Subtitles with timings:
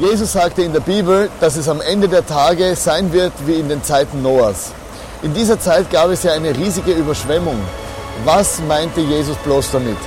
[0.00, 3.68] Jesus sagte in der Bibel, dass es am Ende der Tage sein wird wie in
[3.68, 4.72] den Zeiten Noahs.
[5.22, 7.58] In dieser Zeit gab es ja eine riesige Überschwemmung.
[8.24, 9.98] Was meinte Jesus bloß damit?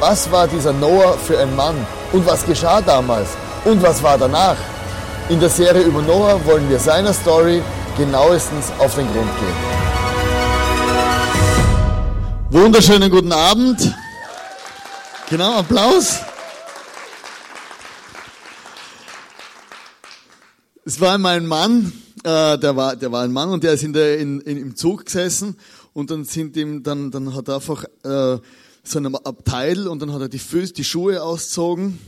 [0.00, 1.74] Was war dieser Noah für ein Mann?
[2.12, 3.28] Und was geschah damals?
[3.64, 4.56] Und was war danach?
[5.30, 7.62] In der Serie über Noah wollen wir seiner Story
[7.96, 9.56] genauestens auf den Grund gehen.
[12.50, 13.94] Wunderschönen guten Abend.
[15.30, 16.18] Genau, Applaus.
[20.88, 21.92] Es war einmal ein Mann,
[22.24, 24.74] äh, der, war, der war ein Mann und der ist in der, in, in, im
[24.74, 25.58] Zug gesessen
[25.92, 28.38] und dann sind ihm, dann, dann hat er einfach äh,
[28.84, 31.98] so einem Abteil und dann hat er die, Füße, die Schuhe ausgezogen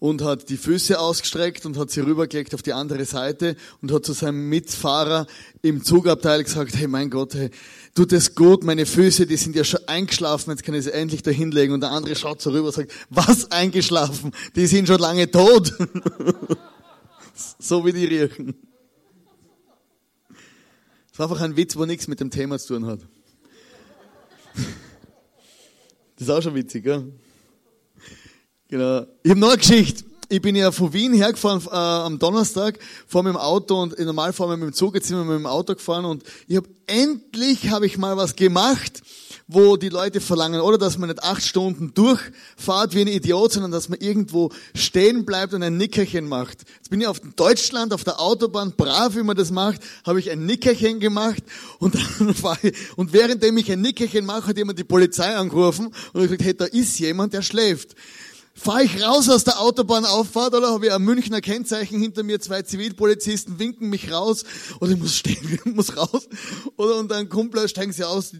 [0.00, 4.04] und hat die Füße ausgestreckt und hat sie rübergelegt auf die andere Seite und hat
[4.04, 5.26] zu seinem Mitfahrer
[5.62, 7.48] im Zugabteil gesagt, hey mein Gott, hey,
[7.94, 11.22] tut es gut, meine Füße, die sind ja schon eingeschlafen, jetzt kann ich sie endlich
[11.22, 11.72] da hinlegen.
[11.72, 14.32] Und der andere schaut so rüber und sagt, was eingeschlafen?
[14.56, 15.72] Die sind schon lange tot.
[17.58, 18.54] so wie die riechen.
[21.10, 23.00] Das war einfach ein Witz, wo nichts mit dem Thema zu tun hat.
[26.16, 27.12] Das ist auch schon witzig, gell?
[28.68, 29.06] Genau.
[29.22, 30.04] Ich habe noch eine Geschichte.
[30.32, 32.78] Ich bin ja von Wien hergefahren äh, am Donnerstag,
[33.08, 35.34] vor mit dem Auto und normal fahren wir mit dem Zug, jetzt sind wir mit
[35.34, 39.02] dem Auto gefahren und ich habe endlich habe ich mal was gemacht,
[39.48, 43.72] wo die Leute verlangen, oder dass man nicht acht Stunden durchfahrt wie ein Idiot, sondern
[43.72, 46.58] dass man irgendwo stehen bleibt und ein Nickerchen macht.
[46.76, 50.30] Jetzt bin ich auf Deutschland, auf der Autobahn, brav wie man das macht, habe ich
[50.30, 51.42] ein Nickerchen gemacht
[51.80, 55.86] und dann war ich, und währenddem ich ein Nickerchen mache, hat jemand die Polizei angerufen
[56.12, 57.96] und ich gesagt, hey, da ist jemand, der schläft.
[58.62, 62.60] Fahre ich raus aus der Autobahnauffahrt oder habe ich ein Münchner Kennzeichen hinter mir, zwei
[62.60, 64.44] Zivilpolizisten winken mich raus
[64.80, 66.28] oder ich muss stehen, ich muss raus
[66.76, 68.32] oder und dann Kumpel steigen sie aus,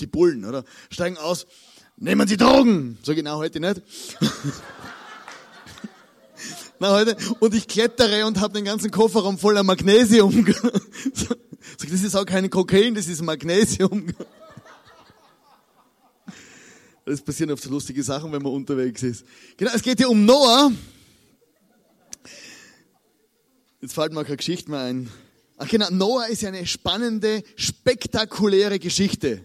[0.00, 0.62] die Bullen, oder?
[0.88, 1.48] Steigen aus,
[1.96, 2.96] nehmen Sie Drogen.
[3.02, 3.82] So genau heute nicht.
[6.78, 7.16] Na, heute.
[7.40, 10.46] Und ich klettere und habe den ganzen Kofferraum voller Magnesium.
[11.12, 14.14] Sag, das ist auch kein Kokain, das ist Magnesium.
[17.10, 19.24] Das passieren oft so lustige Sachen, wenn man unterwegs ist.
[19.56, 20.70] Genau, es geht hier um Noah.
[23.80, 25.10] Jetzt fällt mir keine Geschichte mehr ein.
[25.56, 29.44] Ach genau, Noah ist ja eine spannende, spektakuläre Geschichte.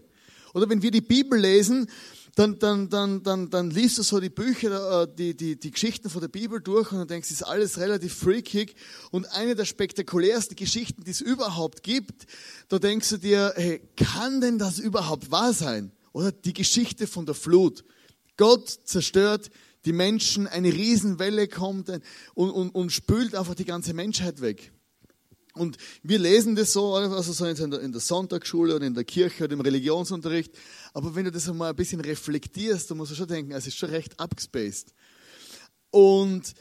[0.54, 1.90] Oder wenn wir die Bibel lesen,
[2.36, 6.08] dann, dann, dann, dann, dann liest du so die Bücher, äh, die, die, die Geschichten
[6.12, 8.76] von der Bibel durch und dann denkst, es ist alles relativ freakig.
[9.10, 12.28] Und eine der spektakulärsten Geschichten, die es überhaupt gibt,
[12.68, 15.92] da denkst du dir, hey, kann denn das überhaupt wahr sein?
[16.16, 17.84] Oder die Geschichte von der Flut.
[18.38, 19.50] Gott zerstört
[19.84, 24.72] die Menschen, eine Riesenwelle kommt und, und, und spült einfach die ganze Menschheit weg.
[25.56, 29.04] Und wir lesen das so, also so in der, in der Sonntagsschule oder in der
[29.04, 30.54] Kirche oder im Religionsunterricht.
[30.94, 33.76] Aber wenn du das einmal ein bisschen reflektierst, dann musst du schon denken, es ist
[33.76, 34.94] schon recht abgespaced.
[35.90, 36.54] Und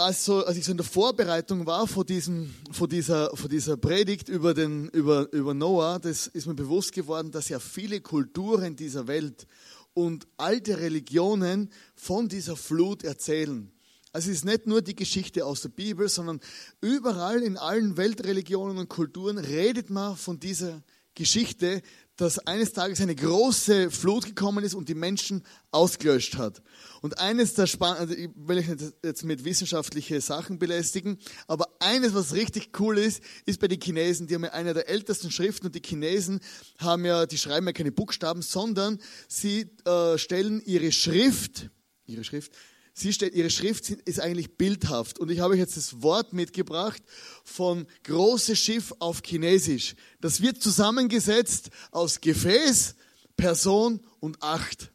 [0.00, 4.28] also, als ich so in der Vorbereitung war vor, diesem, vor, dieser, vor dieser Predigt
[4.28, 9.06] über, den, über, über Noah, das ist mir bewusst geworden, dass ja viele Kulturen dieser
[9.06, 9.46] Welt
[9.94, 13.70] und alte Religionen von dieser Flut erzählen.
[14.12, 16.40] Also es ist nicht nur die Geschichte aus der Bibel, sondern
[16.80, 20.82] überall in allen Weltreligionen und Kulturen redet man von dieser
[21.14, 21.82] Geschichte,
[22.20, 26.60] dass eines Tages eine große Flut gekommen ist und die Menschen ausgelöscht hat.
[27.00, 31.68] Und eines der spannenden, also ich will ich nicht jetzt mit wissenschaftlichen Sachen belästigen, aber
[31.78, 35.30] eines, was richtig cool ist, ist bei den Chinesen, die haben ja eine der ältesten
[35.30, 36.40] Schriften und die Chinesen
[36.78, 41.70] haben ja, die schreiben ja keine Buchstaben, sondern sie äh, stellen ihre Schrift,
[42.04, 42.52] ihre Schrift,
[42.92, 45.18] Sie steht, ihre Schrift ist eigentlich bildhaft.
[45.18, 47.02] Und ich habe euch jetzt das Wort mitgebracht
[47.44, 49.94] von großes Schiff auf Chinesisch.
[50.20, 52.96] Das wird zusammengesetzt aus Gefäß,
[53.36, 54.92] Person und Acht.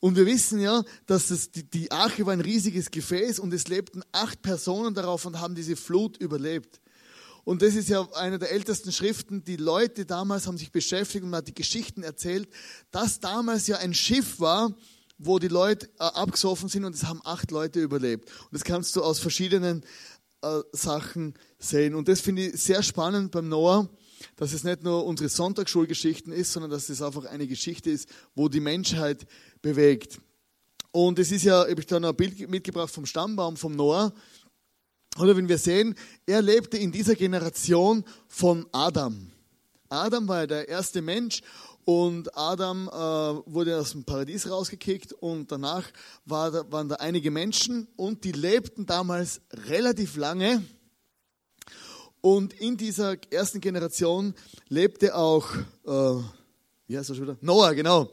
[0.00, 3.68] Und wir wissen ja, dass das, die, die Arche war ein riesiges Gefäß und es
[3.68, 6.80] lebten acht Personen darauf und haben diese Flut überlebt.
[7.44, 9.44] Und das ist ja eine der ältesten Schriften.
[9.44, 12.48] Die Leute damals haben sich beschäftigt und man hat die Geschichten erzählt,
[12.90, 14.74] dass damals ja ein Schiff war,
[15.22, 18.28] wo die Leute äh, abgesoffen sind und es haben acht Leute überlebt.
[18.28, 19.84] Und das kannst du aus verschiedenen
[20.42, 21.94] äh, Sachen sehen.
[21.94, 23.88] Und das finde ich sehr spannend beim Noah,
[24.36, 28.48] dass es nicht nur unsere Sonntagsschulgeschichten ist, sondern dass es einfach eine Geschichte ist, wo
[28.48, 29.26] die Menschheit
[29.60, 30.18] bewegt.
[30.90, 34.12] Und es ist ja, habe ich da noch ein Bild mitgebracht vom Stammbaum vom Noah.
[35.18, 35.94] Oder wenn wir sehen,
[36.24, 39.30] er lebte in dieser Generation von Adam.
[39.90, 41.42] Adam war ja der erste Mensch
[41.84, 42.90] und Adam äh,
[43.52, 45.90] wurde aus dem Paradies rausgekickt und danach
[46.24, 50.62] war da, waren da einige Menschen und die lebten damals relativ lange.
[52.20, 54.34] Und in dieser ersten Generation
[54.68, 55.54] lebte auch,
[55.86, 56.22] äh,
[56.86, 57.38] wie heißt er schon wieder?
[57.40, 58.10] Noah, genau.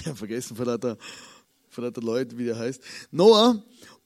[0.00, 0.96] Ich habe vergessen von lauter,
[1.76, 2.82] lauter Leute, wie der heißt.
[3.10, 3.62] Noah.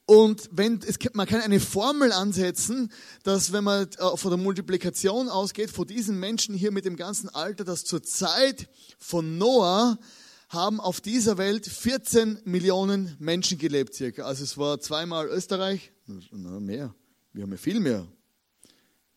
[0.09, 2.93] Und wenn, es, man kann eine Formel ansetzen,
[3.23, 7.27] dass wenn man äh, von der Multiplikation ausgeht, von diesen Menschen hier mit dem ganzen
[7.27, 9.99] Alter, dass zur Zeit von Noah
[10.47, 14.23] haben auf dieser Welt 14 Millionen Menschen gelebt circa.
[14.23, 15.91] Also es war zweimal Österreich,
[16.31, 16.95] na, mehr,
[17.33, 18.07] wir haben ja viel mehr.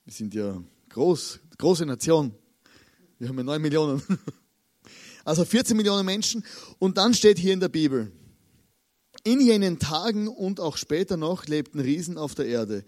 [0.04, 2.34] Wir sind ja groß, große Nation.
[3.20, 4.02] Wir haben ja 9 Millionen.
[5.22, 6.42] Also 14 Millionen Menschen.
[6.78, 8.10] Und dann steht hier in der Bibel,
[9.24, 12.84] in jenen Tagen und auch später noch lebten Riesen auf der Erde.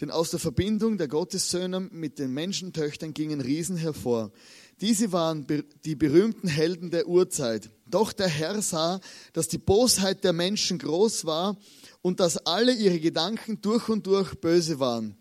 [0.00, 4.32] Denn aus der Verbindung der Gottessöhne mit den Menschentöchtern gingen Riesen hervor.
[4.80, 5.46] Diese waren
[5.84, 7.70] die berühmten Helden der Urzeit.
[7.86, 9.00] Doch der Herr sah,
[9.32, 11.56] dass die Bosheit der Menschen groß war
[12.00, 15.16] und dass alle ihre Gedanken durch und durch böse waren.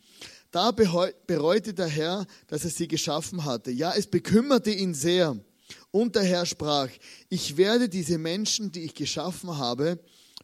[0.52, 3.72] Da bereute der Herr, dass er sie geschaffen hatte.
[3.72, 5.38] Ja, es bekümmerte ihn sehr.
[5.92, 6.90] Und der Herr sprach,
[7.30, 10.00] ich werde diese Menschen, die ich geschaffen habe,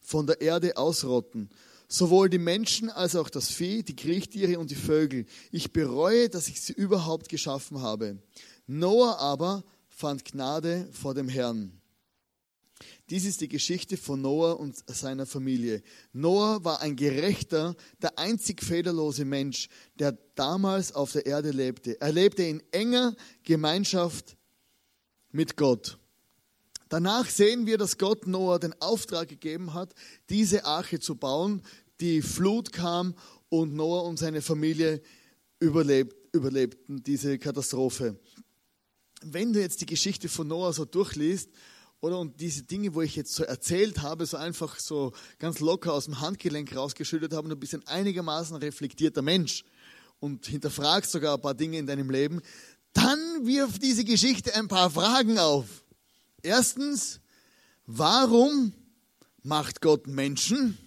[0.07, 1.50] von der Erde ausrotten.
[1.89, 5.25] Sowohl die Menschen als auch das Vieh, die Kriechtiere und die Vögel.
[5.51, 8.18] Ich bereue, dass ich sie überhaupt geschaffen habe.
[8.68, 11.81] Noah aber fand Gnade vor dem Herrn.
[13.09, 15.83] Dies ist die Geschichte von Noah und seiner Familie.
[16.13, 19.68] Noah war ein gerechter, der einzig fehlerlose Mensch,
[20.00, 22.00] der damals auf der Erde lebte.
[22.00, 23.13] Er lebte in enger
[23.44, 24.38] Gemeinschaft
[25.31, 26.00] mit Gott.
[26.89, 29.94] Danach sehen wir, dass Gott Noah den Auftrag gegeben hat,
[30.30, 31.62] diese Arche zu bauen.
[32.00, 33.16] Die Flut kam
[33.50, 35.01] und Noah und seine Familie
[35.60, 38.19] überlebt, überlebten diese Katastrophe.
[39.22, 41.50] Wenn du jetzt die Geschichte von Noah so durchliest,
[42.00, 45.94] oder und diese Dinge, wo ich jetzt so erzählt habe, so einfach so ganz locker
[45.94, 49.63] aus dem Handgelenk rausgeschüttet habe, und du bist ein einigermaßen reflektierter Mensch
[50.19, 52.42] und hinterfragst sogar ein paar Dinge in deinem Leben,
[52.94, 55.83] dann wirft diese Geschichte ein paar Fragen auf.
[56.42, 57.19] Erstens,
[57.86, 58.74] warum
[59.44, 60.78] macht Gott Menschen?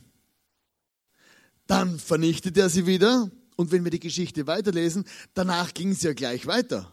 [1.67, 3.31] Dann vernichtet er sie wieder.
[3.56, 5.05] Und wenn wir die Geschichte weiterlesen,
[5.35, 6.93] danach ging es ja gleich weiter.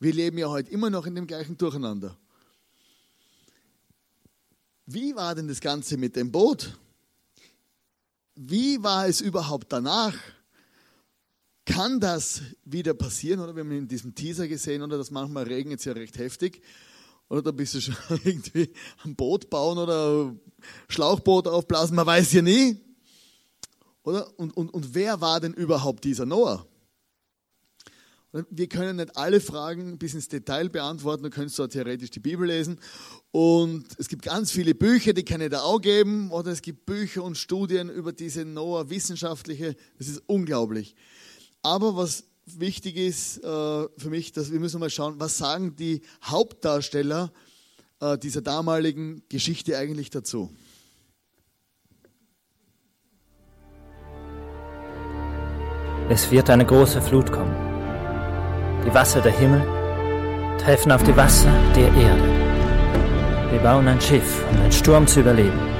[0.00, 2.18] Wir leben ja heute immer noch in dem gleichen Durcheinander.
[4.86, 6.76] Wie war denn das Ganze mit dem Boot?
[8.34, 10.14] Wie war es überhaupt danach?
[11.66, 13.40] Kann das wieder passieren?
[13.40, 16.62] Oder wir haben in diesem Teaser gesehen, oder dass manchmal regnet es ja recht heftig.
[17.28, 18.72] Oder da bist du schon irgendwie
[19.04, 20.34] ein Boot bauen oder
[20.88, 22.80] Schlauchboot aufblasen, man weiß ja nie.
[24.02, 24.38] Oder?
[24.38, 26.66] Und, und, und wer war denn überhaupt dieser Noah?
[28.50, 32.46] Wir können nicht alle Fragen bis ins Detail beantworten, du könntest dort theoretisch die Bibel
[32.46, 32.78] lesen.
[33.30, 36.30] Und es gibt ganz viele Bücher, die kann ich da auch geben.
[36.30, 39.76] Oder es gibt Bücher und Studien über diese Noah, wissenschaftliche.
[39.96, 40.94] Das ist unglaublich.
[41.62, 42.24] Aber was
[42.56, 47.32] wichtig ist äh, für mich, dass wir müssen mal schauen, was sagen die Hauptdarsteller
[48.00, 50.50] äh, dieser damaligen Geschichte eigentlich dazu.
[56.10, 57.54] Es wird eine große Flut kommen.
[58.86, 59.60] Die Wasser der Himmel
[60.58, 63.52] treffen auf die Wasser der Erde.
[63.52, 65.77] Wir bauen ein Schiff, um den Sturm zu überleben.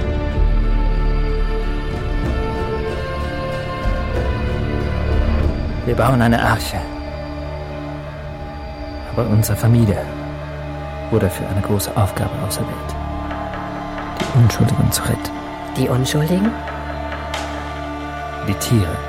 [5.88, 6.76] Wir bauen eine Arche.
[9.10, 10.04] Aber unsere Familie
[11.10, 12.94] wurde für eine große Aufgabe auserwählt.
[14.20, 15.30] Die Unschuldigen zu retten.
[15.78, 16.52] Die Unschuldigen?
[18.46, 19.07] Die Tiere.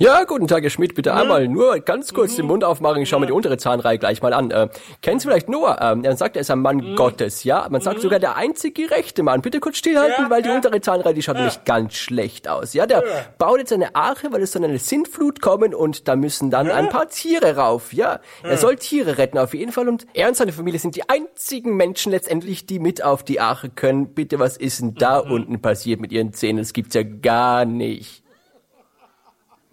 [0.00, 0.94] Ja, guten Tag, Herr Schmidt.
[0.94, 3.02] Bitte einmal nur ganz kurz den Mund aufmachen.
[3.02, 4.52] Ich schaue mir die untere Zahnreihe gleich mal an.
[4.52, 4.68] Äh,
[5.02, 5.76] kennen Sie vielleicht Noah?
[5.80, 6.94] Ähm, er sagt, er ist ein Mann.
[6.94, 7.66] Gottes, ja?
[7.68, 9.42] Man sagt sogar der einzige gerechte Mann.
[9.42, 12.74] Bitte kurz stillhalten, weil die untere Zahnreihe, die schaut nämlich ganz schlecht aus.
[12.74, 13.02] Ja, der
[13.38, 16.90] baut jetzt eine Arche, weil es soll eine Sintflut kommen und da müssen dann ein
[16.90, 18.20] paar Tiere rauf, ja?
[18.44, 21.76] Er soll Tiere retten auf jeden Fall und er und seine Familie sind die einzigen
[21.76, 24.14] Menschen letztendlich, die mit auf die Arche können.
[24.14, 25.32] Bitte, was ist denn da mhm.
[25.32, 26.58] unten passiert mit ihren Zähnen?
[26.58, 28.22] Das gibt's ja gar nicht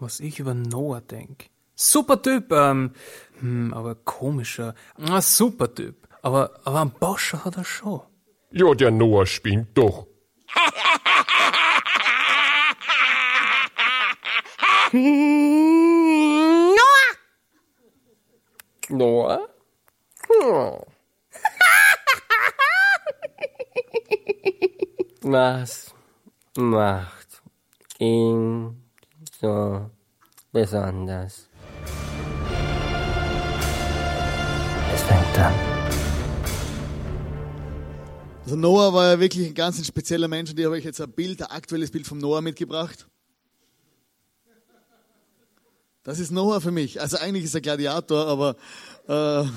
[0.05, 1.50] was ich über Noah denk.
[1.74, 2.91] Super Typ, ähm,
[3.39, 4.75] hm, aber komischer.
[5.09, 6.07] Ah, super Typ.
[6.21, 8.01] Aber, aber ein Boscher hat er schon.
[8.51, 10.05] Ja, der Noah spinnt doch.
[14.93, 16.77] Noah!
[18.89, 19.50] Noah?
[20.29, 20.81] Hm.
[25.31, 25.95] Was
[26.55, 27.41] macht
[27.97, 28.83] ihn
[29.41, 29.89] so
[30.55, 31.50] besonders.
[34.93, 35.53] Es fängt an.
[38.45, 41.12] Also Noah war ja wirklich ein ganz spezieller Mensch und ich habe euch jetzt ein
[41.12, 43.05] Bild, ein aktuelles Bild vom Noah mitgebracht.
[46.03, 47.01] Das ist Noah für mich.
[47.01, 48.55] Also eigentlich ist er Gladiator, aber
[49.09, 49.50] äh,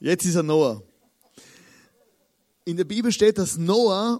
[0.00, 0.82] jetzt ist er Noah.
[2.64, 4.18] In der Bibel steht, dass Noah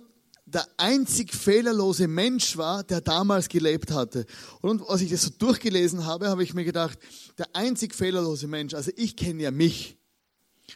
[0.54, 4.24] der einzig fehlerlose Mensch war, der damals gelebt hatte.
[4.60, 6.98] Und als ich das so durchgelesen habe, habe ich mir gedacht,
[7.36, 9.96] der einzig fehlerlose Mensch, also ich kenne ja mich.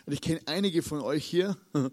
[0.06, 1.56] Und ich kenne einige von euch hier.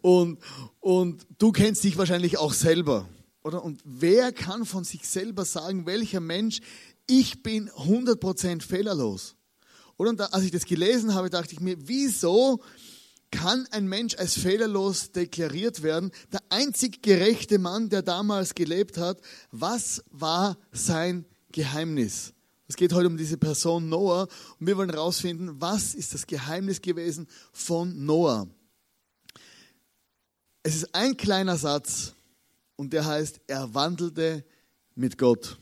[0.00, 0.38] Und,
[0.80, 3.08] und du kennst dich wahrscheinlich auch selber.
[3.44, 3.62] Oder?
[3.62, 6.60] Und wer kann von sich selber sagen, welcher Mensch,
[7.06, 9.36] ich bin 100% fehlerlos?
[9.98, 10.10] Oder?
[10.10, 12.62] Und da, als ich das gelesen habe, dachte ich mir, wieso
[13.32, 16.12] kann ein Mensch als fehlerlos deklariert werden.
[16.32, 19.20] Der einzig gerechte Mann, der damals gelebt hat,
[19.50, 22.32] was war sein Geheimnis?
[22.68, 24.28] Es geht heute um diese Person Noah
[24.60, 28.46] und wir wollen herausfinden, was ist das Geheimnis gewesen von Noah.
[30.62, 32.14] Es ist ein kleiner Satz
[32.76, 34.44] und der heißt, er wandelte
[34.94, 35.58] mit Gott.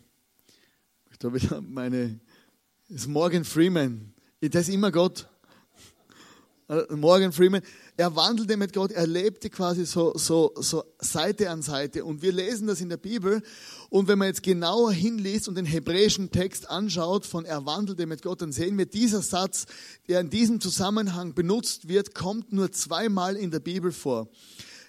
[1.11, 2.21] Ich glaube, ich habe meine,
[2.89, 4.13] das ist Morgan Freeman.
[4.41, 5.29] Das ist immer Gott.
[6.71, 7.63] Äh, Morgan Freeman,
[7.97, 12.05] er wandelte mit Gott, er lebte quasi so, so, so Seite an Seite.
[12.05, 13.43] Und wir lesen das in der Bibel.
[13.89, 18.23] Und wenn man jetzt genauer hinliest und den hebräischen Text anschaut von er wandelte mit
[18.23, 19.67] Gott, dann sehen wir, dieser Satz,
[20.09, 24.29] der in diesem Zusammenhang benutzt wird, kommt nur zweimal in der Bibel vor.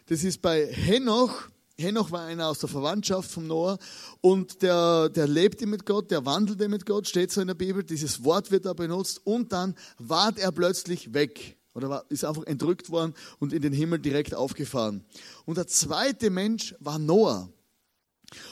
[0.05, 3.79] Das ist bei Henoch, Henoch war einer aus der Verwandtschaft von Noah
[4.19, 7.83] und der, der lebte mit Gott, der wandelte mit Gott, steht so in der Bibel,
[7.83, 11.57] dieses Wort wird da benutzt und dann ward er plötzlich weg.
[11.73, 15.05] Oder war, ist einfach entrückt worden und in den Himmel direkt aufgefahren.
[15.45, 17.49] Und der zweite Mensch war Noah.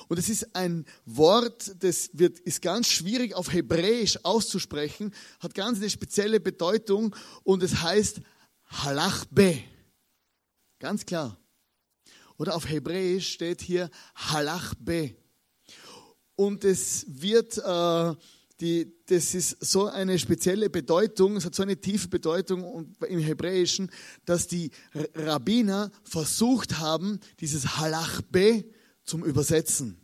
[0.07, 5.77] Und es ist ein Wort, das wird, ist ganz schwierig auf Hebräisch auszusprechen, hat ganz
[5.77, 8.21] eine spezielle Bedeutung und es heißt
[8.65, 9.59] Halachbe.
[10.79, 11.37] Ganz klar.
[12.37, 15.15] Oder auf Hebräisch steht hier Halachbe.
[16.35, 18.15] Und es wird äh,
[18.61, 23.89] die, das ist so eine spezielle Bedeutung, es hat so eine tiefe Bedeutung im Hebräischen,
[24.25, 24.71] dass die
[25.15, 28.65] Rabbiner versucht haben, dieses Halachbe
[29.05, 29.97] zum Übersetzen.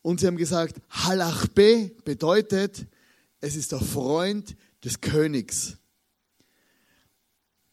[0.00, 2.86] Und sie haben gesagt, Halachbe bedeutet,
[3.40, 5.76] es ist der Freund des Königs.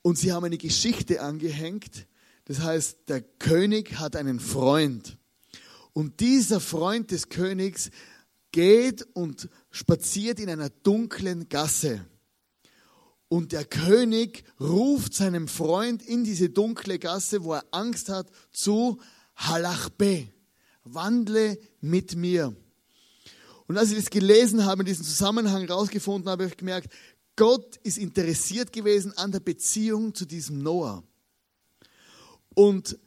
[0.02, 2.08] Und sie haben eine Geschichte angehängt,
[2.46, 5.18] das heißt, der König hat einen Freund.
[5.94, 7.90] Und dieser Freund des Königs
[8.54, 12.06] geht und spaziert in einer dunklen Gasse.
[13.28, 19.02] Und der König ruft seinem Freund in diese dunkle Gasse, wo er Angst hat, zu
[19.36, 20.28] Halachbe,
[20.84, 22.56] wandle mit mir.
[23.68, 26.94] Und als ich das gelesen habe, in diesem Zusammenhang rausgefunden habe, habe ich gemerkt,
[27.36, 31.04] Gott ist interessiert gewesen an der Beziehung zu diesem Noah.
[32.54, 33.00] Und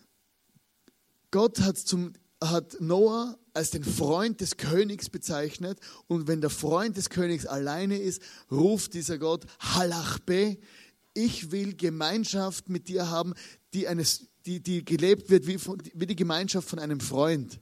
[1.31, 5.81] Gott hat, zum, hat Noah als den Freund des Königs bezeichnet.
[6.07, 10.59] Und wenn der Freund des Königs alleine ist, ruft dieser Gott Halachbe.
[11.15, 13.35] Ich will Gemeinschaft mit dir haben,
[13.73, 15.59] die, eines, die, die gelebt wird wie,
[15.95, 17.59] wie die Gemeinschaft von einem Freund.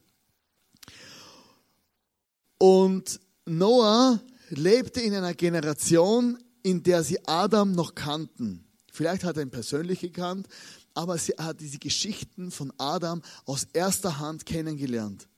[2.59, 8.65] Und Noah lebte in einer Generation, in der sie Adam noch kannten.
[8.91, 10.49] Vielleicht hat er ihn persönlich gekannt,
[10.95, 15.29] aber er hat diese Geschichten von Adam aus erster Hand kennengelernt.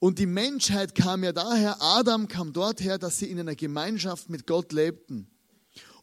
[0.00, 4.30] Und die Menschheit kam ja daher, Adam kam dort her, dass sie in einer Gemeinschaft
[4.30, 5.30] mit Gott lebten.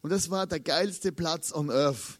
[0.02, 2.20] Und das war der geilste Platz on earth.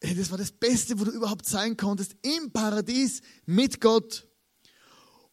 [0.00, 4.28] Das war das Beste, wo du überhaupt sein konntest, im Paradies mit Gott.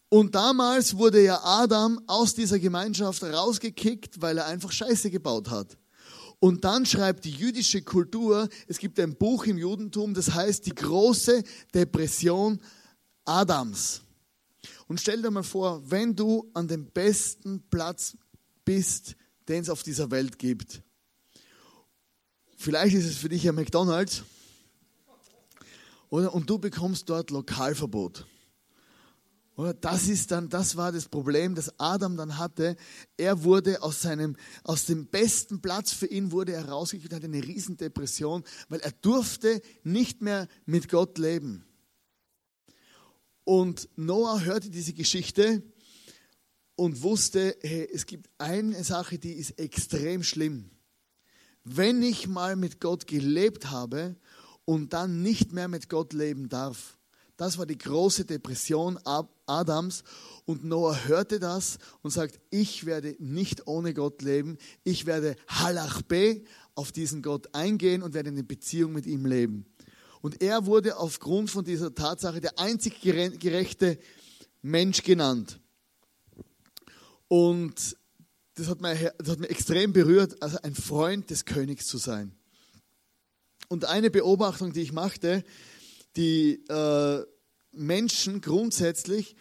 [0.10, 5.78] Und damals wurde ja Adam aus dieser Gemeinschaft rausgekickt, weil er einfach Scheiße gebaut hat.
[6.40, 10.74] Und dann schreibt die jüdische Kultur, es gibt ein Buch im Judentum, das heißt die
[10.74, 11.44] große
[11.76, 12.60] Depression
[13.24, 14.02] Adams.
[14.92, 18.18] Und stell dir mal vor, wenn du an dem besten Platz
[18.66, 19.16] bist,
[19.48, 20.84] den es auf dieser Welt gibt.
[22.58, 24.24] Vielleicht ist es für dich ein McDonald's.
[26.10, 26.34] Oder?
[26.34, 28.28] Und du bekommst dort Lokalverbot.
[29.56, 29.74] Oder?
[29.74, 32.76] Das ist dann, das war das Problem, das Adam dann hatte.
[33.16, 37.42] Er wurde aus seinem, aus dem besten Platz für ihn wurde er rausgekriegt, hatte eine
[37.42, 41.64] Riesendepression, weil er durfte nicht mehr mit Gott leben.
[43.52, 45.62] Und Noah hörte diese Geschichte
[46.78, 50.70] und wusste, hey, es gibt eine Sache, die ist extrem schlimm.
[51.66, 54.16] Wenn ich mal mit Gott gelebt habe
[54.64, 56.98] und dann nicht mehr mit Gott leben darf.
[57.36, 58.98] Das war die große Depression
[59.46, 60.06] Adams
[60.46, 66.42] und Noah hörte das und sagt, ich werde nicht ohne Gott leben, ich werde Halachbe
[66.74, 69.66] auf diesen Gott eingehen und werde eine Beziehung mit ihm leben.
[70.22, 73.98] Und er wurde aufgrund von dieser Tatsache der einzig gerechte
[74.62, 75.60] Mensch genannt.
[77.28, 77.98] Und
[78.56, 82.36] das hat, mich, das hat mich extrem berührt, also ein Freund des Königs zu sein.
[83.70, 85.44] Und eine Beobachtung, die ich machte,
[86.16, 87.26] die äh,
[87.72, 89.36] Menschen grundsätzlich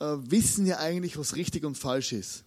[0.00, 2.44] äh, wissen ja eigentlich, was richtig und falsch ist.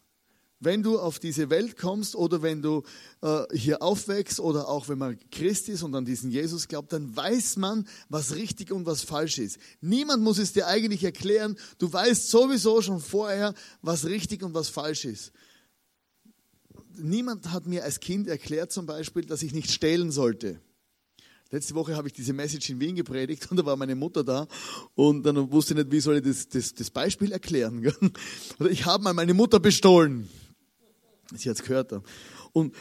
[0.65, 2.81] Wenn du auf diese Welt kommst oder wenn du
[3.21, 7.15] äh, hier aufwächst oder auch wenn man Christ ist und an diesen Jesus glaubt, dann
[7.15, 9.59] weiß man, was richtig und was falsch ist.
[9.79, 11.55] Niemand muss es dir eigentlich erklären.
[11.77, 13.53] Du weißt sowieso schon vorher,
[13.83, 15.31] was richtig und was falsch ist.
[16.97, 20.59] Niemand hat mir als Kind erklärt zum Beispiel, dass ich nicht stehlen sollte.
[21.51, 24.47] Letzte Woche habe ich diese Message in Wien gepredigt und da war meine Mutter da
[24.95, 27.93] und dann wusste ich nicht, wie soll ich das, das, das Beispiel erklären.
[28.67, 30.27] Ich habe mal meine Mutter bestohlen.
[31.33, 31.91] Sie hat es gehört.
[32.53, 32.75] Und,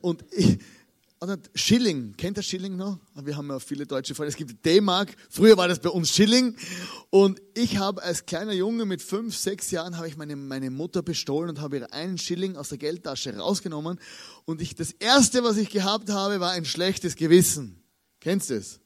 [0.00, 0.58] und, ich,
[1.18, 2.98] und Schilling, kennt ihr Schilling noch?
[3.14, 4.30] Wir haben ja viele deutsche Freunde.
[4.30, 5.14] Es gibt D-Mark.
[5.28, 6.56] Früher war das bei uns Schilling.
[7.10, 11.02] Und ich habe als kleiner Junge mit fünf, sechs Jahren habe ich meine, meine Mutter
[11.02, 14.00] bestohlen und habe ihr einen Schilling aus der Geldtasche rausgenommen.
[14.44, 17.82] Und ich, das erste, was ich gehabt habe, war ein schlechtes Gewissen.
[18.20, 18.80] Kennst du es?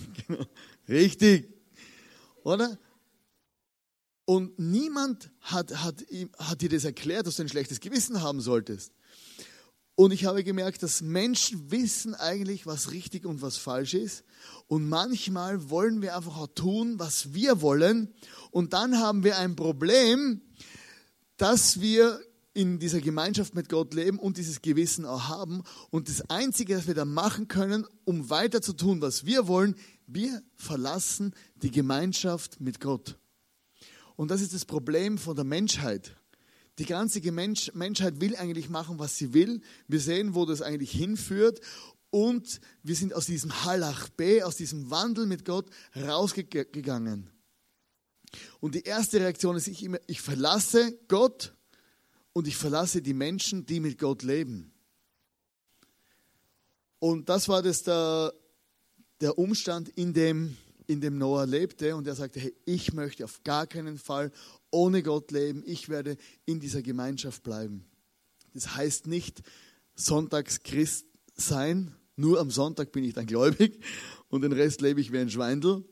[0.26, 0.44] Genau.
[0.88, 1.52] Richtig.
[2.42, 2.78] Oder?
[4.30, 6.04] Und niemand hat, hat,
[6.38, 8.92] hat dir das erklärt, dass du ein schlechtes Gewissen haben solltest.
[9.96, 14.22] Und ich habe gemerkt, dass Menschen wissen eigentlich, was richtig und was falsch ist.
[14.68, 18.14] Und manchmal wollen wir einfach auch tun, was wir wollen.
[18.52, 20.42] Und dann haben wir ein Problem,
[21.36, 22.20] dass wir
[22.54, 25.64] in dieser Gemeinschaft mit Gott leben und dieses Gewissen auch haben.
[25.90, 29.74] Und das Einzige, was wir da machen können, um weiter zu tun, was wir wollen,
[30.06, 33.19] wir verlassen die Gemeinschaft mit Gott.
[34.20, 36.14] Und das ist das Problem von der Menschheit.
[36.78, 39.62] Die ganze Mensch, Menschheit will eigentlich machen, was sie will.
[39.88, 41.62] Wir sehen, wo das eigentlich hinführt.
[42.10, 47.30] Und wir sind aus diesem Halach B, aus diesem Wandel mit Gott rausgegangen.
[48.60, 51.54] Und die erste Reaktion ist ich, immer, ich verlasse Gott
[52.34, 54.70] und ich verlasse die Menschen, die mit Gott leben.
[56.98, 58.34] Und das war das der,
[59.22, 60.58] der Umstand, in dem
[60.90, 64.32] in dem Noah lebte und er sagte, hey, ich möchte auf gar keinen Fall
[64.72, 67.84] ohne Gott leben, ich werde in dieser Gemeinschaft bleiben.
[68.54, 69.40] Das heißt nicht
[69.94, 73.78] sonntags Christ sein, nur am Sonntag bin ich dann gläubig
[74.30, 75.84] und den Rest lebe ich wie ein Schweindel.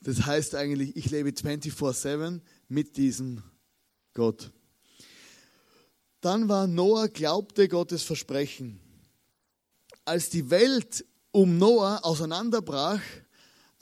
[0.00, 3.42] Das heißt eigentlich, ich lebe 24/7 mit diesem
[4.14, 4.52] Gott.
[6.20, 8.78] Dann war Noah glaubte Gottes Versprechen.
[10.04, 13.00] Als die Welt um Noah auseinanderbrach,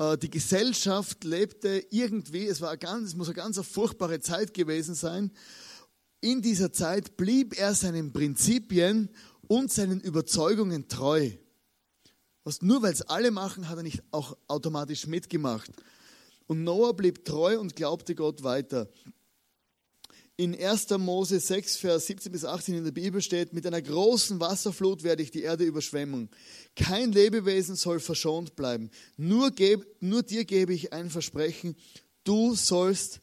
[0.00, 5.30] die Gesellschaft lebte irgendwie, es, war ganz, es muss eine ganz furchtbare Zeit gewesen sein.
[6.22, 9.10] In dieser Zeit blieb er seinen Prinzipien
[9.46, 11.30] und seinen Überzeugungen treu.
[12.44, 15.70] Was nur weil es alle machen, hat er nicht auch automatisch mitgemacht.
[16.46, 18.88] Und Noah blieb treu und glaubte Gott weiter
[20.40, 20.88] in 1.
[20.96, 25.22] Mose 6, Vers 17 bis 18 in der Bibel steht, mit einer großen Wasserflut werde
[25.22, 26.30] ich die Erde überschwemmen.
[26.74, 28.90] Kein Lebewesen soll verschont bleiben.
[29.18, 31.76] Nur, geb, nur dir gebe ich ein Versprechen,
[32.24, 33.20] du sollst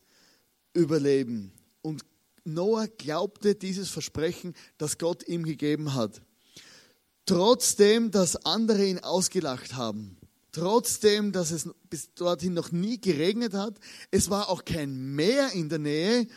[0.73, 1.53] überleben.
[1.82, 2.06] Und
[2.43, 6.21] Noah glaubte dieses Versprechen, das Gott ihm gegeben hat.
[7.25, 10.17] Trotzdem, dass andere ihn ausgelacht haben.
[10.51, 13.73] Trotzdem, dass es bis dorthin noch nie geregnet hat.
[14.12, 16.27] Es war auch kein Meer in der Nähe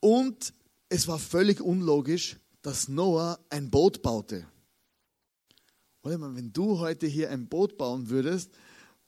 [0.00, 0.54] und
[0.88, 4.46] es war völlig unlogisch, dass Noah ein Boot baute.
[6.02, 8.50] Oder wenn du heute hier ein Boot bauen würdest,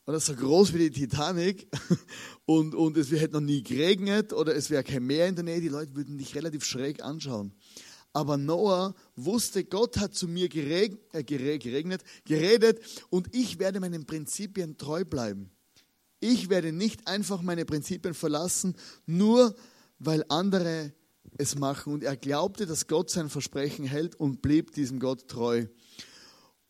[0.05, 1.69] oder so groß wie die Titanic,
[2.45, 5.61] und, und es hätte noch nie geregnet oder es wäre kein Meer in der Nähe,
[5.61, 7.55] die Leute würden dich relativ schräg anschauen.
[8.13, 14.77] Aber Noah wusste, Gott hat zu mir äh, geregnet, geredet und ich werde meinen Prinzipien
[14.77, 15.51] treu bleiben.
[16.21, 18.77] Ich werde nicht einfach meine Prinzipien verlassen,
[19.07, 19.57] nur
[20.05, 20.93] weil andere
[21.39, 21.93] es machen.
[21.93, 25.67] Und er glaubte, dass Gott sein Versprechen hält und blieb diesem Gott treu.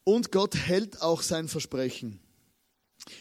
[0.05, 2.21] Und Gott hält auch sein Versprechen.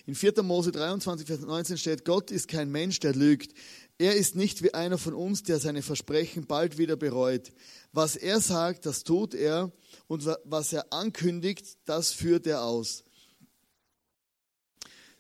[0.05, 0.43] In 4.
[0.43, 3.53] Mose 23, Vers 19 steht, Gott ist kein Mensch, der lügt.
[3.97, 7.51] Er ist nicht wie einer von uns, der seine Versprechen bald wieder bereut.
[7.91, 9.71] Was er sagt, das tut er
[10.07, 13.03] und was er ankündigt, das führt er aus.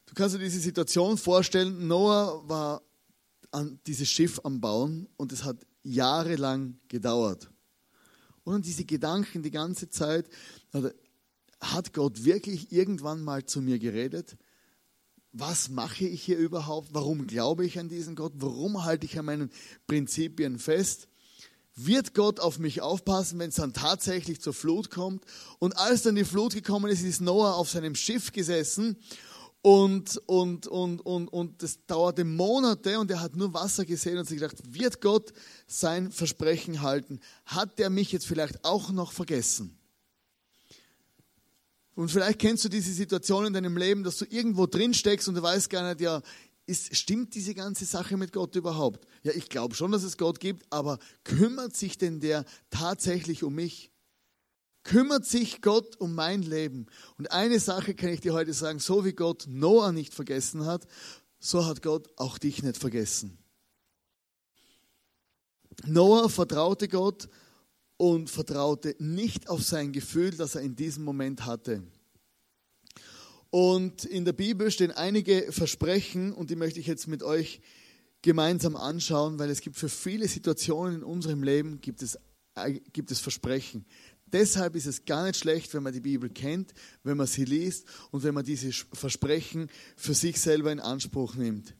[0.05, 2.81] Du kannst dir diese Situation vorstellen, Noah war
[3.51, 7.49] an dieses Schiff am Bauen und es hat jahrelang gedauert.
[8.43, 10.27] Und diese Gedanken die ganze Zeit,
[11.61, 14.35] hat Gott wirklich irgendwann mal zu mir geredet?
[15.31, 16.89] Was mache ich hier überhaupt?
[16.91, 18.33] Warum glaube ich an diesen Gott?
[18.35, 19.51] Warum halte ich an meinen
[19.87, 21.07] Prinzipien fest?
[21.75, 25.23] Wird Gott auf mich aufpassen, wenn es dann tatsächlich zur Flut kommt?
[25.59, 28.97] Und als dann die Flut gekommen ist, ist Noah auf seinem Schiff gesessen
[29.61, 34.27] und, und, und, und, und das dauerte Monate und er hat nur Wasser gesehen und
[34.27, 35.33] sich gedacht, wird Gott
[35.67, 37.19] sein Versprechen halten?
[37.45, 39.77] Hat er mich jetzt vielleicht auch noch vergessen?
[41.93, 45.35] Und vielleicht kennst du diese Situation in deinem Leben, dass du irgendwo drin steckst und
[45.35, 46.21] du weißt gar nicht, ja,
[46.65, 49.05] ist, stimmt diese ganze Sache mit Gott überhaupt?
[49.23, 53.53] Ja, ich glaube schon, dass es Gott gibt, aber kümmert sich denn der tatsächlich um
[53.55, 53.91] mich?
[54.83, 56.87] Kümmert sich Gott um mein Leben?
[57.17, 60.87] Und eine Sache kann ich dir heute sagen, so wie Gott Noah nicht vergessen hat,
[61.39, 63.37] so hat Gott auch dich nicht vergessen.
[65.85, 67.29] Noah vertraute Gott
[67.97, 71.83] und vertraute nicht auf sein Gefühl, das er in diesem Moment hatte.
[73.51, 77.61] Und in der Bibel stehen einige Versprechen und die möchte ich jetzt mit euch
[78.21, 82.17] gemeinsam anschauen, weil es gibt für viele Situationen in unserem Leben gibt es,
[82.93, 83.85] gibt es Versprechen.
[84.33, 87.85] Deshalb ist es gar nicht schlecht, wenn man die Bibel kennt, wenn man sie liest
[88.11, 91.75] und wenn man diese Versprechen für sich selber in Anspruch nimmt.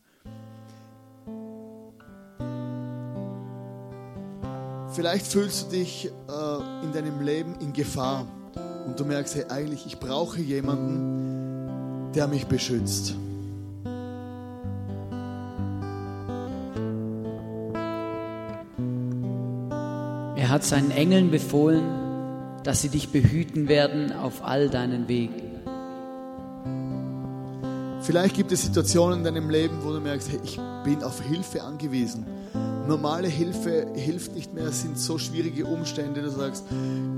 [4.93, 8.27] Vielleicht fühlst du dich äh, in deinem Leben in Gefahr
[8.85, 13.15] und du merkst, hey, eigentlich, ich brauche jemanden, der mich beschützt.
[20.35, 22.10] Er hat seinen Engeln befohlen,
[22.63, 25.41] dass sie dich behüten werden auf all deinen Wegen.
[28.01, 31.63] Vielleicht gibt es Situationen in deinem Leben, wo du merkst, hey, ich bin auf Hilfe
[31.63, 32.25] angewiesen.
[32.87, 36.21] Normale Hilfe hilft nicht mehr, es sind so schwierige Umstände.
[36.21, 36.65] Du sagst,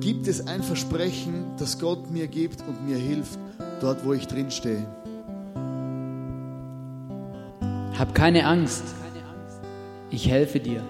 [0.01, 3.39] gibt es ein Versprechen, das Gott mir gibt und mir hilft?
[3.83, 4.85] dort, wo ich drin stehe.
[7.97, 8.83] Hab keine Angst.
[10.09, 10.81] Ich helfe dir.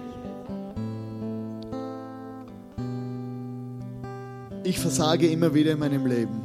[4.65, 6.41] Ich versage immer wieder in meinem Leben.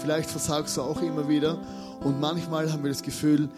[0.00, 1.58] Vielleicht versagst du auch immer wieder.
[2.04, 3.48] Und manchmal haben wir das Gefühl,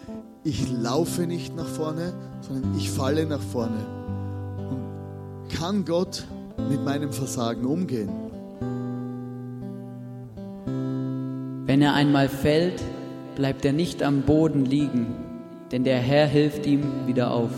[0.43, 3.85] ich laufe nicht nach vorne, sondern ich falle nach vorne.
[4.69, 6.25] Und kann Gott
[6.69, 8.09] mit meinem Versagen umgehen?
[11.67, 12.81] Wenn er einmal fällt,
[13.35, 15.13] bleibt er nicht am Boden liegen,
[15.71, 17.51] denn der Herr hilft ihm wieder auf.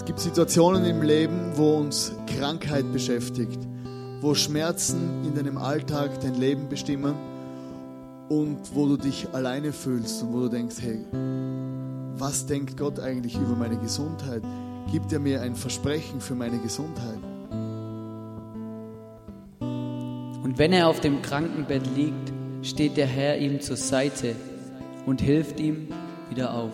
[0.00, 3.58] Es gibt Situationen im Leben, wo uns Krankheit beschäftigt,
[4.22, 7.14] wo Schmerzen in deinem Alltag dein Leben bestimmen
[8.30, 11.04] und wo du dich alleine fühlst und wo du denkst, hey,
[12.16, 14.42] was denkt Gott eigentlich über meine Gesundheit?
[14.90, 17.20] Gibt er mir ein Versprechen für meine Gesundheit?
[19.60, 22.32] Und wenn er auf dem Krankenbett liegt,
[22.62, 24.34] steht der Herr ihm zur Seite
[25.04, 25.88] und hilft ihm
[26.30, 26.72] wieder auf.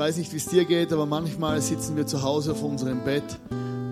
[0.00, 3.38] Weiß nicht, wie es dir geht, aber manchmal sitzen wir zu Hause auf unserem Bett,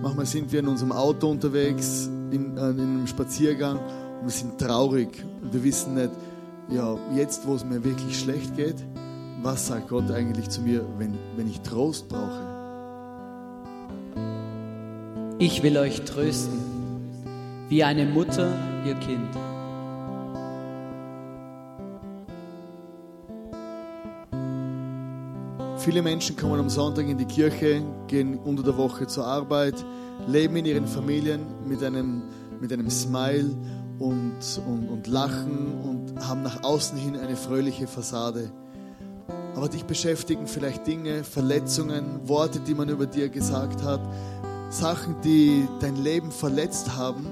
[0.01, 5.23] manchmal sind wir in unserem Auto unterwegs, in, in einem Spaziergang und wir sind traurig
[5.43, 6.11] und wir wissen nicht,
[6.71, 8.77] ja, jetzt, wo es mir wirklich schlecht geht,
[9.43, 12.41] was sagt Gott eigentlich zu mir, wenn, wenn ich Trost brauche?
[15.39, 16.59] Ich will euch trösten,
[17.69, 18.51] wie eine Mutter
[18.87, 19.48] ihr Kind.
[25.89, 29.75] Viele Menschen kommen am Sonntag in die Kirche, gehen unter der Woche zur Arbeit,
[30.27, 32.25] leben in ihren Familien mit einem,
[32.61, 33.57] mit einem Smile
[33.99, 38.53] und, und, und lachen und haben nach außen hin eine fröhliche Fassade.
[39.57, 44.03] Aber dich beschäftigen vielleicht Dinge, Verletzungen, Worte, die man über dir gesagt hat,
[44.69, 47.25] Sachen, die dein Leben verletzt haben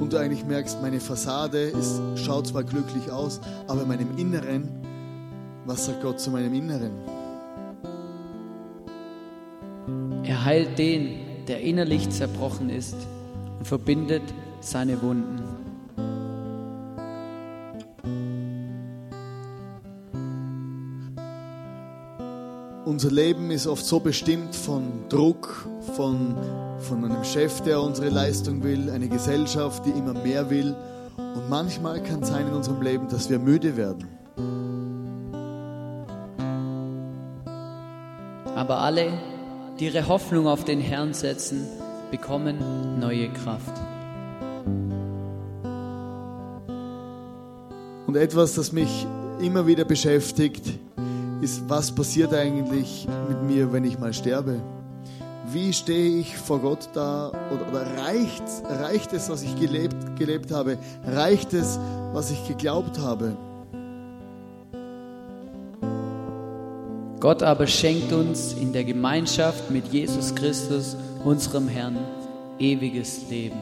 [0.00, 4.70] und du eigentlich merkst, meine Fassade ist, schaut zwar glücklich aus, aber in meinem Inneren,
[5.66, 7.19] was sagt Gott zu meinem Inneren?
[10.40, 12.96] Er heilt den, der innerlich zerbrochen ist
[13.58, 14.22] und verbindet
[14.62, 15.42] seine Wunden.
[22.86, 26.34] Unser Leben ist oft so bestimmt von Druck, von
[26.78, 30.74] von einem Chef, der unsere Leistung will, eine Gesellschaft, die immer mehr will.
[31.18, 34.08] Und manchmal kann es sein in unserem Leben, dass wir müde werden.
[38.56, 39.12] Aber alle,
[39.80, 41.66] die ihre Hoffnung auf den Herrn setzen,
[42.10, 43.72] bekommen neue Kraft.
[48.06, 49.06] Und etwas, das mich
[49.40, 50.78] immer wieder beschäftigt,
[51.40, 54.60] ist, was passiert eigentlich mit mir, wenn ich mal sterbe?
[55.52, 60.52] wie stehe ich vor Gott da oder, oder reicht, reicht es, was ich gelebt, gelebt
[60.52, 60.78] habe?
[61.04, 61.78] Reicht es,
[62.12, 63.36] was ich geglaubt habe?
[67.20, 71.98] Gott aber schenkt uns in der Gemeinschaft mit Jesus Christus, unserem Herrn,
[72.58, 73.58] ewiges Leben.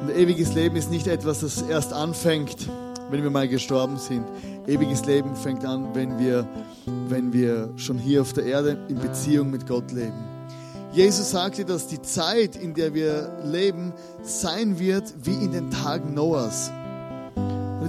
[0.00, 2.70] Und ewiges Leben ist nicht etwas, das erst anfängt,
[3.10, 4.24] wenn wir mal gestorben sind.
[4.66, 6.48] Ewiges Leben fängt an, wenn wir,
[7.08, 10.24] wenn wir schon hier auf der Erde in Beziehung mit Gott leben.
[10.94, 16.14] Jesus sagte, dass die Zeit, in der wir leben, sein wird wie in den Tagen
[16.14, 16.70] Noahs.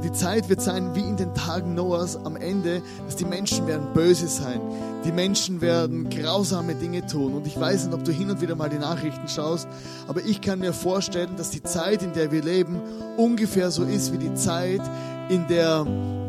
[0.06, 3.88] Die Zeit wird sein wie in den Tagen Noahs am Ende, dass die Menschen werden
[3.96, 4.62] böse sein.
[5.04, 7.34] Die Menschen werden grausame Dinge tun.
[7.34, 9.68] Und ich weiß nicht, ob du hin und wieder mal die Nachrichten schaust,
[10.08, 12.80] aber ich kann mir vorstellen, dass die Zeit, in der wir leben,
[13.18, 14.82] ungefähr so ist wie die Zeit,
[15.30, 15.88] in der,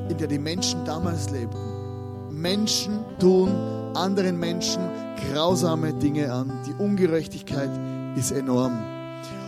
[0.09, 1.59] in der die Menschen damals lebten.
[2.31, 3.51] Menschen tun
[3.95, 4.89] anderen Menschen
[5.31, 6.51] grausame Dinge an.
[6.67, 7.71] Die Ungerechtigkeit
[8.17, 8.73] ist enorm.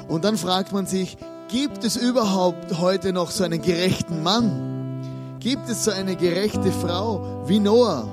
[0.07, 1.17] Und dann fragt man sich,
[1.49, 5.37] gibt es überhaupt heute noch so einen gerechten Mann?
[5.41, 8.07] Gibt es so eine gerechte Frau wie Noah?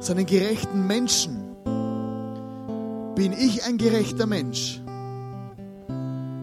[0.00, 1.54] So einen gerechten Menschen?
[3.14, 4.80] Bin ich ein gerechter Mensch?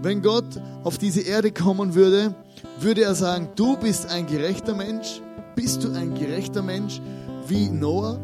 [0.01, 2.35] Wenn Gott auf diese Erde kommen würde,
[2.79, 5.21] würde er sagen, du bist ein gerechter Mensch?
[5.55, 7.01] Bist du ein gerechter Mensch
[7.47, 8.19] wie Noah?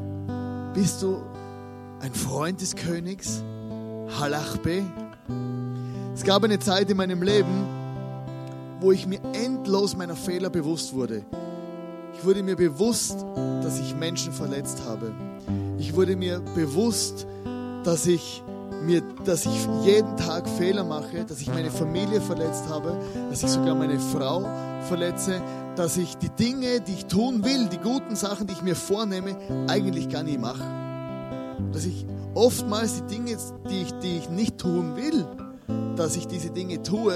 [0.74, 1.22] Bist du
[2.02, 3.44] ein Freund des Königs?
[4.20, 4.84] Halachbe?
[6.14, 7.79] Es gab eine Zeit in meinem Leben,
[8.80, 11.24] wo ich mir endlos meiner Fehler bewusst wurde.
[12.14, 13.26] Ich wurde mir bewusst,
[13.62, 15.12] dass ich Menschen verletzt habe.
[15.78, 17.26] Ich wurde mir bewusst,
[17.84, 18.44] dass ich
[18.84, 22.98] mir, dass ich jeden Tag Fehler mache, dass ich meine Familie verletzt habe,
[23.30, 24.46] dass ich sogar meine Frau
[24.88, 25.42] verletze,
[25.76, 29.38] dass ich die Dinge, die ich tun will, die guten Sachen, die ich mir vornehme,
[29.68, 30.64] eigentlich gar nicht mache.
[31.72, 33.38] Dass ich oftmals die Dinge,
[33.70, 35.26] die ich, die ich nicht tun will,
[35.96, 37.14] dass ich diese Dinge tue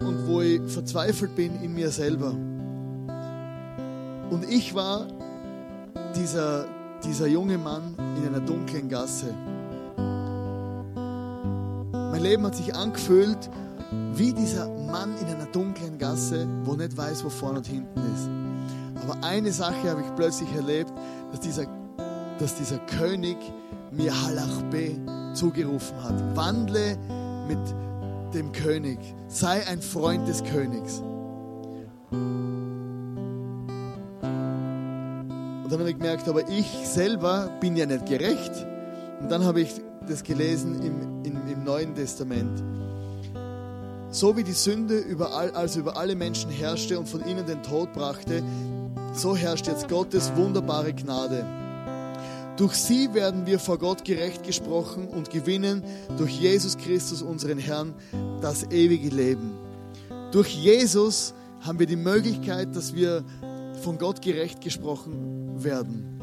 [0.00, 2.30] und wo ich verzweifelt bin in mir selber.
[4.30, 5.06] Und ich war
[6.16, 6.66] dieser,
[7.04, 9.34] dieser junge Mann in einer dunklen Gasse.
[11.92, 13.50] Mein Leben hat sich angefühlt
[14.14, 18.28] wie dieser Mann in einer dunklen Gasse, wo nicht weiß, wo vorne und hinten ist.
[19.02, 20.92] Aber eine Sache habe ich plötzlich erlebt,
[21.30, 21.66] dass dieser,
[22.38, 23.36] dass dieser König
[23.90, 24.96] mir Halachbe
[25.34, 26.14] zugerufen hat.
[26.36, 26.96] Wandle
[27.48, 27.58] mit
[28.34, 28.98] dem König.
[29.28, 31.02] Sei ein Freund des Königs.
[35.70, 38.66] Und dann habe ich gemerkt, aber ich selber bin ja nicht gerecht.
[39.20, 39.72] Und dann habe ich
[40.08, 42.62] das gelesen im, im, im Neuen Testament.
[44.10, 47.92] So wie die Sünde überall, also über alle Menschen herrschte und von ihnen den Tod
[47.92, 48.42] brachte,
[49.12, 51.59] so herrscht jetzt Gottes wunderbare Gnade.
[52.60, 55.82] Durch sie werden wir vor Gott gerecht gesprochen und gewinnen
[56.18, 57.94] durch Jesus Christus, unseren Herrn,
[58.42, 59.52] das ewige Leben.
[60.30, 63.24] Durch Jesus haben wir die Möglichkeit, dass wir
[63.82, 66.20] von Gott gerecht gesprochen werden.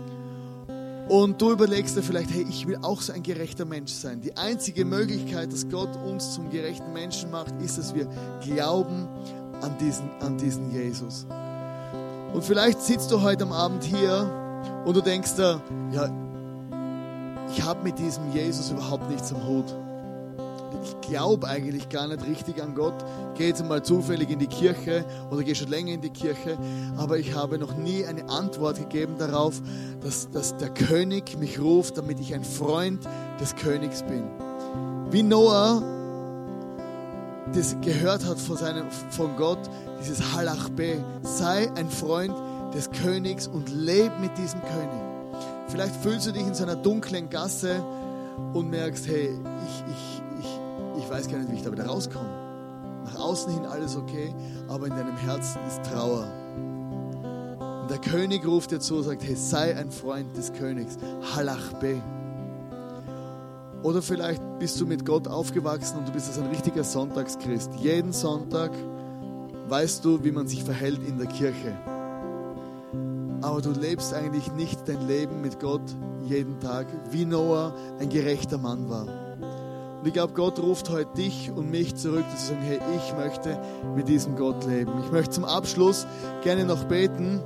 [1.09, 4.21] Und du überlegst dir vielleicht, hey, ich will auch so ein gerechter Mensch sein.
[4.21, 8.07] Die einzige Möglichkeit, dass Gott uns zum gerechten Menschen macht, ist, dass wir
[8.43, 9.07] glauben
[9.63, 11.25] an diesen, an diesen Jesus.
[12.31, 14.46] Und vielleicht sitzt du heute am Abend hier
[14.85, 16.09] und du denkst dir, ja,
[17.51, 19.65] ich habe mit diesem Jesus überhaupt nichts am Hut.
[20.83, 22.93] Ich glaube eigentlich gar nicht richtig an Gott.
[23.33, 26.57] Ich gehe jetzt mal zufällig in die Kirche oder gehe schon länger in die Kirche,
[26.97, 29.61] aber ich habe noch nie eine Antwort gegeben darauf,
[30.01, 32.99] dass, dass der König mich ruft, damit ich ein Freund
[33.39, 34.23] des Königs bin.
[35.09, 35.81] Wie Noah
[37.53, 39.59] das gehört hat von, seinem, von Gott,
[40.01, 42.33] dieses Halachbe, sei ein Freund
[42.73, 45.01] des Königs und lebe mit diesem König.
[45.67, 47.83] Vielleicht fühlst du dich in so einer dunklen Gasse
[48.53, 49.29] und merkst, hey,
[49.65, 52.29] ich, ich, ich, ich weiß gar nicht, wie ich da wieder rauskomme.
[53.05, 54.33] Nach außen hin alles okay,
[54.67, 56.27] aber in deinem Herzen ist Trauer.
[57.81, 60.97] Und der König ruft dir zu und sagt, hey, sei ein Freund des Königs.
[61.35, 62.01] Halachbe.
[63.83, 67.71] Oder vielleicht bist du mit Gott aufgewachsen und du bist also ein richtiger Sonntagschrist.
[67.75, 68.71] Jeden Sonntag
[69.69, 71.77] weißt du, wie man sich verhält in der Kirche.
[73.41, 75.81] Aber du lebst eigentlich nicht dein Leben mit Gott
[76.25, 79.07] jeden Tag, wie Noah ein gerechter Mann war.
[79.99, 83.15] Und ich glaube, Gott ruft heute dich und mich zurück, dass sie sagen, hey, ich
[83.15, 83.59] möchte
[83.95, 84.91] mit diesem Gott leben.
[85.03, 86.05] Ich möchte zum Abschluss
[86.43, 87.41] gerne noch beten.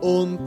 [0.00, 0.42] Und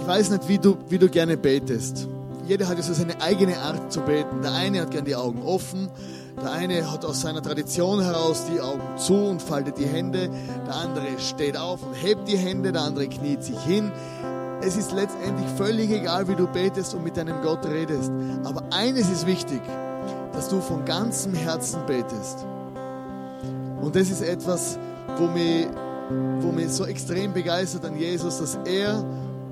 [0.00, 2.08] ich weiß nicht, wie du, wie du gerne betest.
[2.46, 4.42] Jeder hat so seine eigene Art zu beten.
[4.42, 5.88] Der eine hat gerne die Augen offen,
[6.40, 10.30] der eine hat aus seiner Tradition heraus die Augen zu und faltet die Hände,
[10.66, 13.90] der andere steht auf und hebt die Hände, der andere kniet sich hin.
[14.60, 18.10] Es ist letztendlich völlig egal, wie du betest und mit deinem Gott redest.
[18.44, 19.60] Aber eines ist wichtig,
[20.32, 22.46] dass du von ganzem Herzen betest.
[23.80, 24.78] Und das ist etwas,
[25.18, 25.66] wo mich,
[26.40, 29.04] wo mich so extrem begeistert an Jesus, dass er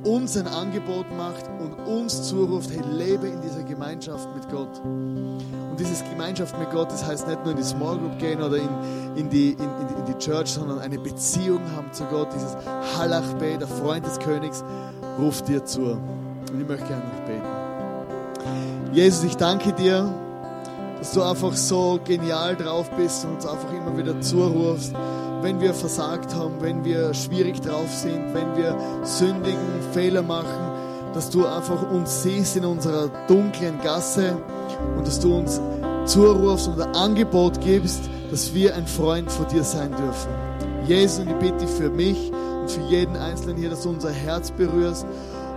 [0.05, 4.81] uns ein Angebot macht und uns zuruft, hey, lebe in dieser Gemeinschaft mit Gott.
[4.85, 8.57] Und dieses Gemeinschaft mit Gott, das heißt nicht nur in die Small Group gehen oder
[8.57, 8.69] in,
[9.17, 12.29] in, die, in, in, in die Church, sondern eine Beziehung haben zu Gott.
[12.35, 12.57] Dieses
[12.97, 14.63] Halachbe, der Freund des Königs,
[15.19, 15.81] ruft dir zu.
[15.83, 18.93] Und ich möchte gerne noch beten.
[18.93, 20.13] Jesus, ich danke dir,
[20.99, 24.95] dass du einfach so genial drauf bist und uns einfach immer wieder zurufst,
[25.45, 29.59] wenn wir versagt haben, wenn wir schwierig drauf sind, wenn wir sündigen,
[29.93, 34.39] Fehler machen, dass du einfach uns siehst in unserer dunklen Gasse
[34.97, 35.61] und dass du uns
[36.07, 40.31] zurufst und ein Angebot gibst, dass wir ein Freund von dir sein dürfen.
[40.89, 45.05] Jesus, ich bitte für mich und für jeden Einzelnen hier, dass du unser Herz berührst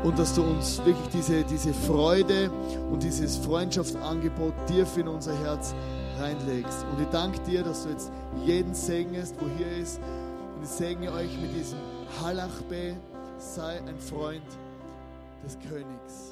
[0.04, 2.52] und dass du uns wirklich diese, diese Freude
[2.91, 5.73] und dieses Freundschaftsangebot tief in unser Herz
[6.19, 6.86] reinlegst.
[6.91, 8.12] Und ich danke dir, dass du jetzt
[8.45, 9.99] jeden segnest, wo hier ist.
[10.56, 11.80] Und ich segne euch mit diesem
[12.21, 12.95] Halachbe,
[13.38, 14.41] sei ein Freund
[15.43, 16.26] des Königs.